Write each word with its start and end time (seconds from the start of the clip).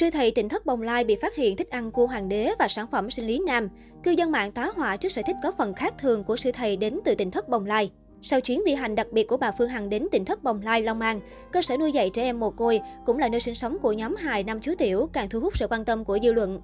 Sư 0.00 0.10
thầy 0.10 0.30
tỉnh 0.30 0.48
thất 0.48 0.66
Bồng 0.66 0.82
Lai 0.82 1.04
bị 1.04 1.16
phát 1.22 1.34
hiện 1.34 1.56
thích 1.56 1.70
ăn 1.70 1.90
cua 1.90 2.06
hoàng 2.06 2.28
đế 2.28 2.52
và 2.58 2.68
sản 2.68 2.86
phẩm 2.90 3.10
sinh 3.10 3.26
lý 3.26 3.40
nam. 3.46 3.68
Cư 4.02 4.10
dân 4.10 4.30
mạng 4.30 4.52
tá 4.52 4.70
hỏa 4.76 4.96
trước 4.96 5.08
sở 5.08 5.22
thích 5.26 5.36
có 5.42 5.52
phần 5.58 5.74
khác 5.74 5.94
thường 5.98 6.24
của 6.24 6.36
sư 6.36 6.52
thầy 6.52 6.76
đến 6.76 7.00
từ 7.04 7.14
tỉnh 7.14 7.30
thất 7.30 7.48
Bồng 7.48 7.66
Lai. 7.66 7.90
Sau 8.22 8.40
chuyến 8.40 8.62
vi 8.66 8.74
hành 8.74 8.94
đặc 8.94 9.06
biệt 9.12 9.28
của 9.28 9.36
bà 9.36 9.50
Phương 9.58 9.68
Hằng 9.68 9.88
đến 9.88 10.08
tỉnh 10.12 10.24
thất 10.24 10.42
Bồng 10.42 10.62
Lai, 10.62 10.82
Long 10.82 11.00
An, 11.00 11.20
cơ 11.52 11.62
sở 11.62 11.76
nuôi 11.76 11.92
dạy 11.92 12.10
trẻ 12.10 12.22
em 12.22 12.40
mồ 12.40 12.50
côi 12.50 12.80
cũng 13.06 13.18
là 13.18 13.28
nơi 13.28 13.40
sinh 13.40 13.54
sống 13.54 13.78
của 13.82 13.92
nhóm 13.92 14.16
hài 14.16 14.44
năm 14.44 14.60
chú 14.60 14.74
tiểu 14.78 15.08
càng 15.12 15.28
thu 15.28 15.40
hút 15.40 15.56
sự 15.56 15.66
quan 15.70 15.84
tâm 15.84 16.04
của 16.04 16.18
dư 16.22 16.32
luận. 16.32 16.60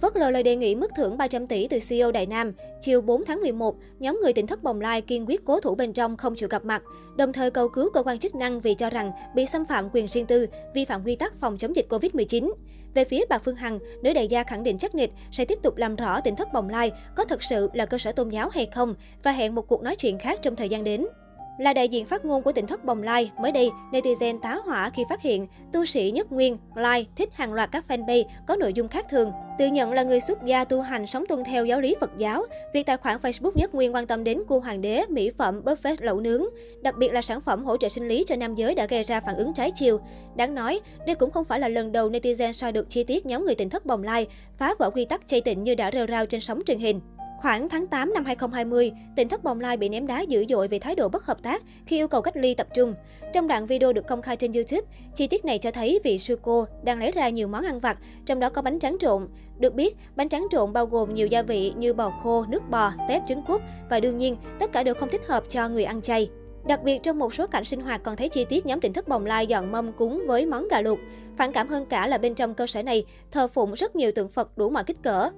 Phớt 0.00 0.16
lờ 0.16 0.30
lời 0.30 0.42
đề 0.42 0.56
nghị 0.56 0.74
mức 0.74 0.90
thưởng 0.96 1.16
300 1.16 1.46
tỷ 1.46 1.68
từ 1.68 1.78
CEO 1.88 2.12
Đại 2.12 2.26
Nam, 2.26 2.52
chiều 2.80 3.00
4 3.00 3.24
tháng 3.24 3.40
11, 3.40 3.76
nhóm 3.98 4.20
người 4.22 4.32
tỉnh 4.32 4.46
thất 4.46 4.62
Bồng 4.62 4.80
Lai 4.80 5.00
kiên 5.00 5.26
quyết 5.28 5.44
cố 5.44 5.60
thủ 5.60 5.74
bên 5.74 5.92
trong 5.92 6.16
không 6.16 6.34
chịu 6.34 6.48
gặp 6.48 6.64
mặt, 6.64 6.82
đồng 7.16 7.32
thời 7.32 7.50
cầu 7.50 7.68
cứu 7.68 7.90
cơ 7.90 8.02
quan 8.02 8.18
chức 8.18 8.34
năng 8.34 8.60
vì 8.60 8.74
cho 8.74 8.90
rằng 8.90 9.10
bị 9.34 9.46
xâm 9.46 9.64
phạm 9.64 9.88
quyền 9.92 10.06
riêng 10.06 10.26
tư, 10.26 10.46
vi 10.74 10.84
phạm 10.84 11.04
quy 11.04 11.16
tắc 11.16 11.40
phòng 11.40 11.56
chống 11.56 11.76
dịch 11.76 11.86
Covid-19. 11.88 12.52
Về 12.94 13.04
phía 13.04 13.24
bà 13.28 13.38
Phương 13.38 13.56
Hằng, 13.56 13.78
nữ 14.02 14.12
đại 14.12 14.28
gia 14.28 14.42
khẳng 14.42 14.62
định 14.62 14.78
chắc 14.78 14.94
nịch 14.94 15.10
sẽ 15.32 15.44
tiếp 15.44 15.58
tục 15.62 15.76
làm 15.76 15.96
rõ 15.96 16.20
tỉnh 16.20 16.36
thất 16.36 16.52
Bồng 16.52 16.68
Lai 16.68 16.92
có 17.16 17.24
thật 17.24 17.42
sự 17.42 17.70
là 17.72 17.86
cơ 17.86 17.98
sở 17.98 18.12
tôn 18.12 18.28
giáo 18.28 18.48
hay 18.48 18.66
không 18.66 18.94
và 19.22 19.32
hẹn 19.32 19.54
một 19.54 19.68
cuộc 19.68 19.82
nói 19.82 19.96
chuyện 19.96 20.18
khác 20.18 20.38
trong 20.42 20.56
thời 20.56 20.68
gian 20.68 20.84
đến. 20.84 21.06
Là 21.58 21.72
đại 21.72 21.88
diện 21.88 22.06
phát 22.06 22.24
ngôn 22.24 22.42
của 22.42 22.52
tỉnh 22.52 22.66
thất 22.66 22.84
Bồng 22.84 23.02
Lai, 23.02 23.30
mới 23.40 23.52
đây, 23.52 23.70
netizen 23.92 24.38
tá 24.38 24.58
hỏa 24.64 24.90
khi 24.90 25.04
phát 25.08 25.22
hiện 25.22 25.46
tu 25.72 25.84
sĩ 25.84 26.10
Nhất 26.10 26.32
Nguyên, 26.32 26.58
Lai 26.74 27.06
thích 27.16 27.28
hàng 27.32 27.52
loạt 27.52 27.72
các 27.72 27.84
fanpage 27.88 28.24
có 28.46 28.56
nội 28.56 28.72
dung 28.72 28.88
khác 28.88 29.06
thường. 29.10 29.32
Tự 29.58 29.66
nhận 29.66 29.92
là 29.92 30.02
người 30.02 30.20
xuất 30.20 30.44
gia 30.44 30.64
tu 30.64 30.80
hành 30.80 31.06
sống 31.06 31.24
tuân 31.28 31.44
theo 31.44 31.66
giáo 31.66 31.80
lý 31.80 31.94
Phật 32.00 32.10
giáo, 32.18 32.44
việc 32.74 32.86
tài 32.86 32.96
khoản 32.96 33.16
Facebook 33.22 33.52
Nhất 33.54 33.74
Nguyên 33.74 33.94
quan 33.94 34.06
tâm 34.06 34.24
đến 34.24 34.42
cua 34.48 34.60
hoàng 34.60 34.80
đế, 34.80 35.02
mỹ 35.08 35.30
phẩm, 35.38 35.62
buffet 35.64 35.96
lẩu 36.00 36.20
nướng, 36.20 36.44
đặc 36.82 36.94
biệt 36.98 37.12
là 37.12 37.22
sản 37.22 37.40
phẩm 37.40 37.64
hỗ 37.64 37.76
trợ 37.76 37.88
sinh 37.88 38.08
lý 38.08 38.24
cho 38.26 38.36
nam 38.36 38.54
giới 38.54 38.74
đã 38.74 38.86
gây 38.86 39.02
ra 39.02 39.20
phản 39.20 39.36
ứng 39.36 39.54
trái 39.54 39.70
chiều. 39.74 40.00
Đáng 40.36 40.54
nói, 40.54 40.80
đây 41.06 41.14
cũng 41.14 41.30
không 41.30 41.44
phải 41.44 41.60
là 41.60 41.68
lần 41.68 41.92
đầu 41.92 42.10
netizen 42.10 42.52
soi 42.52 42.72
được 42.72 42.90
chi 42.90 43.04
tiết 43.04 43.26
nhóm 43.26 43.44
người 43.44 43.54
tỉnh 43.54 43.70
thất 43.70 43.86
Bồng 43.86 44.02
Lai 44.02 44.26
phá 44.58 44.74
vỡ 44.78 44.90
quy 44.90 45.04
tắc 45.04 45.26
chay 45.26 45.40
tịnh 45.40 45.62
như 45.62 45.74
đã 45.74 45.90
rêu 45.92 46.06
rao 46.06 46.26
trên 46.26 46.40
sóng 46.40 46.62
truyền 46.66 46.78
hình. 46.78 47.00
Khoảng 47.36 47.68
tháng 47.68 47.86
8 47.86 48.14
năm 48.14 48.24
2020, 48.24 48.92
tỉnh 49.16 49.28
thất 49.28 49.44
Bồng 49.44 49.60
Lai 49.60 49.76
bị 49.76 49.88
ném 49.88 50.06
đá 50.06 50.20
dữ 50.20 50.44
dội 50.48 50.68
vì 50.68 50.78
thái 50.78 50.94
độ 50.94 51.08
bất 51.08 51.24
hợp 51.24 51.42
tác 51.42 51.62
khi 51.86 51.96
yêu 51.96 52.08
cầu 52.08 52.22
cách 52.22 52.36
ly 52.36 52.54
tập 52.54 52.66
trung. 52.74 52.94
Trong 53.32 53.48
đoạn 53.48 53.66
video 53.66 53.92
được 53.92 54.06
công 54.06 54.22
khai 54.22 54.36
trên 54.36 54.52
YouTube, 54.52 54.82
chi 55.14 55.26
tiết 55.26 55.44
này 55.44 55.58
cho 55.58 55.70
thấy 55.70 56.00
vị 56.04 56.18
sư 56.18 56.38
cô 56.42 56.66
đang 56.82 57.00
lấy 57.00 57.12
ra 57.12 57.28
nhiều 57.28 57.48
món 57.48 57.64
ăn 57.64 57.80
vặt, 57.80 57.98
trong 58.26 58.40
đó 58.40 58.50
có 58.50 58.62
bánh 58.62 58.78
tráng 58.78 58.96
trộn. 58.98 59.28
Được 59.58 59.74
biết, 59.74 59.96
bánh 60.16 60.28
tráng 60.28 60.46
trộn 60.50 60.72
bao 60.72 60.86
gồm 60.86 61.14
nhiều 61.14 61.26
gia 61.26 61.42
vị 61.42 61.72
như 61.76 61.94
bò 61.94 62.12
khô, 62.22 62.44
nước 62.48 62.62
bò, 62.70 62.92
tép 63.08 63.22
trứng 63.26 63.42
cút 63.42 63.60
và 63.90 64.00
đương 64.00 64.18
nhiên, 64.18 64.36
tất 64.58 64.72
cả 64.72 64.82
đều 64.82 64.94
không 64.94 65.10
thích 65.10 65.26
hợp 65.26 65.44
cho 65.48 65.68
người 65.68 65.84
ăn 65.84 66.00
chay. 66.02 66.30
Đặc 66.66 66.82
biệt 66.82 67.02
trong 67.02 67.18
một 67.18 67.34
số 67.34 67.46
cảnh 67.46 67.64
sinh 67.64 67.80
hoạt 67.80 68.02
còn 68.02 68.16
thấy 68.16 68.28
chi 68.28 68.44
tiết 68.44 68.66
nhóm 68.66 68.80
tỉnh 68.80 68.92
thất 68.92 69.08
bồng 69.08 69.26
lai 69.26 69.46
dọn 69.46 69.72
mâm 69.72 69.92
cúng 69.92 70.22
với 70.26 70.46
món 70.46 70.68
gà 70.68 70.80
luộc. 70.80 70.98
Phản 71.36 71.52
cảm 71.52 71.68
hơn 71.68 71.86
cả 71.86 72.06
là 72.06 72.18
bên 72.18 72.34
trong 72.34 72.54
cơ 72.54 72.66
sở 72.66 72.82
này 72.82 73.04
thờ 73.30 73.48
phụng 73.48 73.72
rất 73.72 73.96
nhiều 73.96 74.12
tượng 74.12 74.28
Phật 74.28 74.58
đủ 74.58 74.70
mọi 74.70 74.84
kích 74.84 75.02
cỡ. 75.02 75.30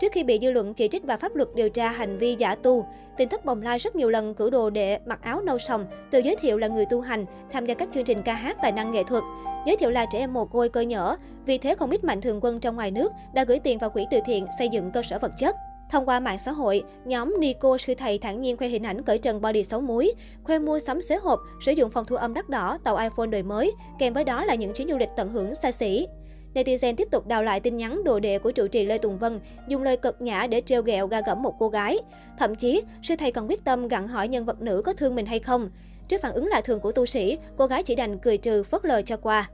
Trước 0.00 0.12
khi 0.12 0.24
bị 0.24 0.38
dư 0.42 0.50
luận 0.50 0.74
chỉ 0.74 0.88
trích 0.88 1.04
và 1.04 1.16
pháp 1.16 1.34
luật 1.34 1.48
điều 1.54 1.68
tra 1.68 1.88
hành 1.88 2.18
vi 2.18 2.36
giả 2.38 2.54
tu, 2.54 2.86
tỉnh 3.16 3.28
thất 3.28 3.44
bồng 3.44 3.62
lai 3.62 3.78
rất 3.78 3.96
nhiều 3.96 4.08
lần 4.08 4.34
cử 4.34 4.50
đồ 4.50 4.70
đệ 4.70 4.98
mặc 5.06 5.22
áo 5.22 5.40
nâu 5.40 5.58
sòng, 5.58 5.86
tự 6.10 6.18
giới 6.18 6.36
thiệu 6.36 6.58
là 6.58 6.68
người 6.68 6.84
tu 6.90 7.00
hành, 7.00 7.24
tham 7.52 7.66
gia 7.66 7.74
các 7.74 7.88
chương 7.92 8.04
trình 8.04 8.22
ca 8.22 8.34
hát 8.34 8.56
tài 8.62 8.72
năng 8.72 8.92
nghệ 8.92 9.02
thuật, 9.02 9.22
giới 9.66 9.76
thiệu 9.76 9.90
là 9.90 10.06
trẻ 10.12 10.18
em 10.18 10.34
mồ 10.34 10.44
côi 10.44 10.68
cơ 10.68 10.80
nhở. 10.80 11.16
Vì 11.46 11.58
thế 11.58 11.74
không 11.74 11.90
ít 11.90 12.04
mạnh 12.04 12.20
thường 12.20 12.40
quân 12.42 12.60
trong 12.60 12.76
ngoài 12.76 12.90
nước 12.90 13.12
đã 13.34 13.44
gửi 13.44 13.58
tiền 13.58 13.78
vào 13.78 13.90
quỹ 13.90 14.06
từ 14.10 14.18
thiện 14.26 14.46
xây 14.58 14.68
dựng 14.68 14.90
cơ 14.90 15.02
sở 15.02 15.18
vật 15.18 15.32
chất. 15.38 15.56
Thông 15.90 16.08
qua 16.08 16.20
mạng 16.20 16.38
xã 16.38 16.52
hội, 16.52 16.82
nhóm 17.04 17.34
Nico 17.40 17.78
sư 17.78 17.94
thầy 17.98 18.18
thản 18.18 18.40
nhiên 18.40 18.56
khoe 18.56 18.68
hình 18.68 18.82
ảnh 18.82 19.02
cởi 19.02 19.18
trần 19.18 19.40
body 19.40 19.62
xấu 19.62 19.80
muối, 19.80 20.12
khoe 20.44 20.58
mua 20.58 20.78
sắm 20.78 21.02
xế 21.02 21.16
hộp, 21.16 21.40
sử 21.60 21.72
dụng 21.72 21.90
phòng 21.90 22.04
thu 22.04 22.16
âm 22.16 22.34
đắt 22.34 22.48
đỏ, 22.48 22.78
tàu 22.84 22.96
iPhone 22.96 23.26
đời 23.26 23.42
mới, 23.42 23.72
kèm 23.98 24.12
với 24.12 24.24
đó 24.24 24.44
là 24.44 24.54
những 24.54 24.72
chuyến 24.72 24.88
du 24.88 24.96
lịch 24.96 25.08
tận 25.16 25.28
hưởng 25.28 25.54
xa 25.54 25.72
xỉ. 25.72 26.06
Netizen 26.56 26.96
tiếp 26.96 27.08
tục 27.10 27.26
đào 27.26 27.42
lại 27.42 27.60
tin 27.60 27.76
nhắn 27.76 28.04
đồ 28.04 28.20
đệ 28.20 28.38
của 28.38 28.50
trụ 28.50 28.66
trì 28.66 28.84
Lê 28.84 28.98
Tùng 28.98 29.18
Vân, 29.18 29.40
dùng 29.68 29.82
lời 29.82 29.96
cực 29.96 30.20
nhã 30.20 30.46
để 30.46 30.62
trêu 30.66 30.82
ghẹo 30.82 31.06
ga 31.06 31.20
gẫm 31.26 31.42
một 31.42 31.54
cô 31.58 31.68
gái. 31.68 31.98
Thậm 32.38 32.54
chí, 32.54 32.82
sư 33.02 33.14
thầy 33.18 33.32
còn 33.32 33.48
quyết 33.48 33.64
tâm 33.64 33.88
gặn 33.88 34.08
hỏi 34.08 34.28
nhân 34.28 34.44
vật 34.44 34.60
nữ 34.60 34.82
có 34.84 34.92
thương 34.92 35.14
mình 35.14 35.26
hay 35.26 35.38
không. 35.38 35.70
Trước 36.08 36.22
phản 36.22 36.32
ứng 36.32 36.46
lạ 36.46 36.60
thường 36.60 36.80
của 36.80 36.92
tu 36.92 37.06
sĩ, 37.06 37.38
cô 37.56 37.66
gái 37.66 37.82
chỉ 37.82 37.94
đành 37.94 38.18
cười 38.18 38.38
trừ 38.38 38.62
phớt 38.62 38.84
lờ 38.84 39.02
cho 39.02 39.16
qua. 39.16 39.48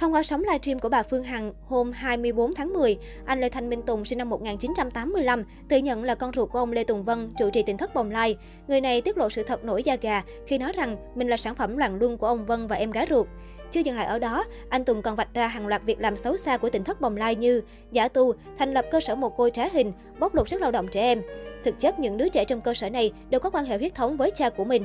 Thông 0.00 0.14
qua 0.14 0.22
sóng 0.22 0.40
livestream 0.40 0.78
của 0.78 0.88
bà 0.88 1.02
Phương 1.02 1.24
Hằng 1.24 1.52
hôm 1.62 1.92
24 1.92 2.54
tháng 2.54 2.72
10, 2.72 2.98
anh 3.24 3.40
Lê 3.40 3.48
Thanh 3.48 3.70
Minh 3.70 3.82
Tùng 3.82 4.04
sinh 4.04 4.18
năm 4.18 4.28
1985 4.30 5.44
tự 5.68 5.76
nhận 5.76 6.04
là 6.04 6.14
con 6.14 6.32
ruột 6.34 6.50
của 6.50 6.58
ông 6.58 6.72
Lê 6.72 6.84
Tùng 6.84 7.04
Vân, 7.04 7.32
trụ 7.38 7.50
trì 7.50 7.62
tỉnh 7.62 7.76
thất 7.76 7.94
Bồng 7.94 8.10
Lai. 8.10 8.36
Người 8.68 8.80
này 8.80 9.00
tiết 9.00 9.18
lộ 9.18 9.30
sự 9.30 9.42
thật 9.42 9.64
nổi 9.64 9.82
da 9.82 9.96
gà 9.96 10.22
khi 10.46 10.58
nói 10.58 10.72
rằng 10.72 10.96
mình 11.14 11.28
là 11.28 11.36
sản 11.36 11.54
phẩm 11.54 11.76
loạn 11.76 11.98
luân 11.98 12.18
của 12.18 12.26
ông 12.26 12.46
Vân 12.46 12.66
và 12.66 12.76
em 12.76 12.90
gái 12.90 13.06
ruột. 13.10 13.26
Chưa 13.70 13.80
dừng 13.80 13.96
lại 13.96 14.06
ở 14.06 14.18
đó, 14.18 14.44
anh 14.68 14.84
Tùng 14.84 15.02
còn 15.02 15.16
vạch 15.16 15.34
ra 15.34 15.46
hàng 15.46 15.66
loạt 15.66 15.82
việc 15.84 16.00
làm 16.00 16.16
xấu 16.16 16.36
xa 16.36 16.56
của 16.56 16.70
tỉnh 16.70 16.84
thất 16.84 17.00
Bồng 17.00 17.16
Lai 17.16 17.34
như 17.34 17.62
giả 17.92 18.08
tu, 18.08 18.32
thành 18.58 18.74
lập 18.74 18.84
cơ 18.90 19.00
sở 19.00 19.16
mồ 19.16 19.28
côi 19.28 19.50
trá 19.50 19.68
hình, 19.72 19.92
bóc 20.18 20.34
lột 20.34 20.48
sức 20.48 20.60
lao 20.60 20.70
động 20.70 20.88
trẻ 20.88 21.00
em. 21.00 21.22
Thực 21.64 21.80
chất, 21.80 21.98
những 21.98 22.16
đứa 22.16 22.28
trẻ 22.28 22.44
trong 22.44 22.60
cơ 22.60 22.74
sở 22.74 22.90
này 22.90 23.12
đều 23.30 23.40
có 23.40 23.50
quan 23.50 23.64
hệ 23.64 23.78
huyết 23.78 23.94
thống 23.94 24.16
với 24.16 24.30
cha 24.30 24.50
của 24.50 24.64
mình. 24.64 24.84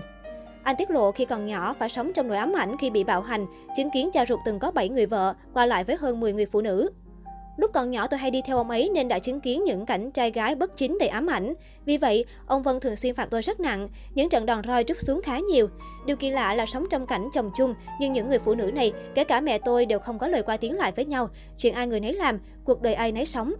Anh 0.66 0.76
tiết 0.76 0.92
lộ 0.92 1.12
khi 1.12 1.26
còn 1.26 1.46
nhỏ 1.46 1.76
phải 1.80 1.90
sống 1.90 2.14
trong 2.14 2.28
nỗi 2.28 2.38
ám 2.38 2.54
ảnh 2.54 2.76
khi 2.78 2.90
bị 2.90 3.04
bạo 3.04 3.22
hành, 3.22 3.46
chứng 3.78 3.90
kiến 3.94 4.10
cha 4.14 4.26
ruột 4.26 4.40
từng 4.46 4.60
có 4.60 4.72
7 4.72 4.90
người 4.90 5.06
vợ, 5.06 5.34
qua 5.54 5.66
lại 5.66 5.84
với 5.84 5.96
hơn 6.00 6.20
10 6.20 6.34
người 6.34 6.46
phụ 6.46 6.62
nữ. 6.62 6.90
Lúc 7.58 7.72
còn 7.74 7.92
nhỏ 7.92 8.08
tôi 8.08 8.20
hay 8.20 8.32
đi 8.32 8.42
theo 8.46 8.58
ông 8.58 8.70
ấy 8.70 8.90
nên 8.94 9.08
đã 9.08 9.20
chứng 9.20 9.42
kiến 9.42 9.64
những 9.64 9.86
cảnh 9.86 10.12
trai 10.12 10.32
gái 10.32 10.56
bất 10.56 10.78
chính 10.78 10.98
đầy 11.00 11.10
ám 11.10 11.28
ảnh. 11.28 11.54
Vì 11.86 11.98
vậy, 11.98 12.26
ông 12.48 12.64
Vân 12.64 12.80
thường 12.80 12.96
xuyên 12.96 13.16
phạt 13.16 13.26
tôi 13.32 13.42
rất 13.42 13.60
nặng, 13.60 13.90
những 14.16 14.30
trận 14.30 14.46
đòn 14.46 14.62
roi 14.68 14.84
trút 14.84 14.98
xuống 15.00 15.22
khá 15.24 15.40
nhiều. 15.40 15.68
Điều 16.06 16.16
kỳ 16.16 16.30
lạ 16.30 16.56
là 16.56 16.66
sống 16.66 16.86
trong 16.90 17.08
cảnh 17.08 17.30
chồng 17.34 17.52
chung, 17.58 17.74
nhưng 18.00 18.14
những 18.14 18.28
người 18.28 18.40
phụ 18.40 18.56
nữ 18.56 18.72
này, 18.72 18.94
kể 19.16 19.24
cả 19.24 19.42
mẹ 19.42 19.60
tôi 19.60 19.86
đều 19.86 20.00
không 20.00 20.20
có 20.20 20.28
lời 20.28 20.42
qua 20.44 20.58
tiếng 20.58 20.78
lại 20.78 20.92
với 20.96 21.06
nhau. 21.06 21.30
Chuyện 21.58 21.74
ai 21.74 21.88
người 21.88 22.00
nấy 22.00 22.14
làm, 22.14 22.40
cuộc 22.64 22.82
đời 22.82 22.94
ai 22.94 23.12
nấy 23.12 23.26
sống. 23.26 23.54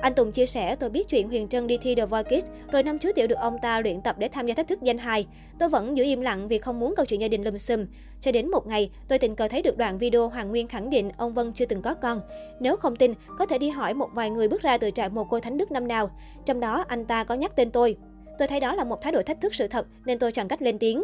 Anh 0.00 0.14
Tùng 0.14 0.32
chia 0.32 0.46
sẻ, 0.46 0.76
tôi 0.76 0.90
biết 0.90 1.08
chuyện 1.08 1.28
Huyền 1.28 1.48
Trân 1.48 1.66
đi 1.66 1.78
thi 1.82 1.94
The 1.94 2.06
Voice 2.06 2.38
Kids, 2.38 2.50
rồi 2.72 2.82
năm 2.82 2.98
chú 2.98 3.08
Tiểu 3.14 3.26
được 3.26 3.38
ông 3.38 3.58
ta 3.62 3.80
luyện 3.80 4.00
tập 4.00 4.16
để 4.18 4.28
tham 4.28 4.46
gia 4.46 4.54
thách 4.54 4.68
thức 4.68 4.82
danh 4.82 4.98
hài. 4.98 5.26
Tôi 5.58 5.68
vẫn 5.68 5.96
giữ 5.96 6.04
im 6.04 6.20
lặng 6.20 6.48
vì 6.48 6.58
không 6.58 6.80
muốn 6.80 6.94
câu 6.96 7.06
chuyện 7.06 7.20
gia 7.20 7.28
đình 7.28 7.44
lùm 7.44 7.56
xùm. 7.56 7.86
Cho 8.20 8.32
đến 8.32 8.50
một 8.50 8.66
ngày, 8.66 8.90
tôi 9.08 9.18
tình 9.18 9.36
cờ 9.36 9.48
thấy 9.48 9.62
được 9.62 9.76
đoạn 9.76 9.98
video 9.98 10.28
Hoàng 10.28 10.50
Nguyên 10.50 10.68
khẳng 10.68 10.90
định 10.90 11.10
ông 11.16 11.34
Vân 11.34 11.52
chưa 11.52 11.66
từng 11.66 11.82
có 11.82 11.94
con. 11.94 12.20
Nếu 12.60 12.76
không 12.76 12.96
tin, 12.96 13.12
có 13.38 13.46
thể 13.46 13.58
đi 13.58 13.68
hỏi 13.68 13.94
một 13.94 14.08
vài 14.14 14.30
người 14.30 14.48
bước 14.48 14.62
ra 14.62 14.78
từ 14.78 14.90
trại 14.90 15.08
mồ 15.08 15.24
côi 15.24 15.40
Thánh 15.40 15.58
Đức 15.58 15.72
năm 15.72 15.88
nào. 15.88 16.10
Trong 16.46 16.60
đó, 16.60 16.84
anh 16.88 17.04
ta 17.04 17.24
có 17.24 17.34
nhắc 17.34 17.56
tên 17.56 17.70
tôi. 17.70 17.96
Tôi 18.38 18.48
thấy 18.48 18.60
đó 18.60 18.74
là 18.74 18.84
một 18.84 19.02
thái 19.02 19.12
độ 19.12 19.22
thách 19.22 19.40
thức 19.40 19.54
sự 19.54 19.68
thật, 19.68 19.86
nên 20.06 20.18
tôi 20.18 20.32
chẳng 20.32 20.48
cách 20.48 20.62
lên 20.62 20.78
tiếng. 20.78 21.02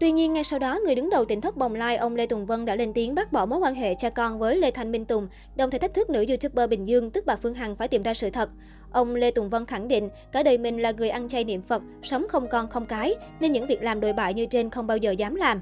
Tuy 0.00 0.12
nhiên, 0.12 0.32
ngay 0.32 0.44
sau 0.44 0.58
đó, 0.58 0.78
người 0.84 0.94
đứng 0.94 1.10
đầu 1.10 1.24
tỉnh 1.24 1.40
thất 1.40 1.56
Bồng 1.56 1.74
Lai, 1.74 1.96
ông 1.96 2.16
Lê 2.16 2.26
Tùng 2.26 2.46
Vân 2.46 2.64
đã 2.64 2.76
lên 2.76 2.92
tiếng 2.92 3.14
bác 3.14 3.32
bỏ 3.32 3.46
mối 3.46 3.58
quan 3.58 3.74
hệ 3.74 3.94
cha 3.94 4.10
con 4.10 4.38
với 4.38 4.56
Lê 4.56 4.70
Thanh 4.70 4.92
Minh 4.92 5.04
Tùng, 5.04 5.28
đồng 5.56 5.70
thời 5.70 5.80
thách 5.80 5.94
thức 5.94 6.10
nữ 6.10 6.24
YouTuber 6.28 6.70
Bình 6.70 6.88
Dương, 6.88 7.10
tức 7.10 7.26
bà 7.26 7.36
Phương 7.36 7.54
Hằng 7.54 7.76
phải 7.76 7.88
tìm 7.88 8.02
ra 8.02 8.14
sự 8.14 8.30
thật. 8.30 8.50
Ông 8.90 9.14
Lê 9.14 9.30
Tùng 9.30 9.50
Vân 9.50 9.66
khẳng 9.66 9.88
định, 9.88 10.08
cả 10.32 10.42
đời 10.42 10.58
mình 10.58 10.82
là 10.82 10.90
người 10.90 11.08
ăn 11.08 11.28
chay 11.28 11.44
niệm 11.44 11.62
Phật, 11.62 11.82
sống 12.02 12.26
không 12.28 12.46
con 12.50 12.68
không 12.68 12.86
cái, 12.86 13.14
nên 13.40 13.52
những 13.52 13.66
việc 13.66 13.82
làm 13.82 14.00
đồi 14.00 14.12
bại 14.12 14.34
như 14.34 14.46
trên 14.46 14.70
không 14.70 14.86
bao 14.86 14.96
giờ 14.96 15.10
dám 15.10 15.34
làm. 15.34 15.60